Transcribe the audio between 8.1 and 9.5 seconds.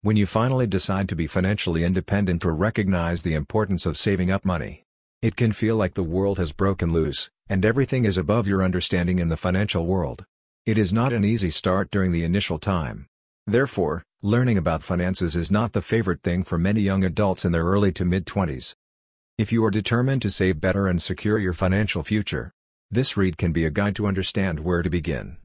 above your understanding in the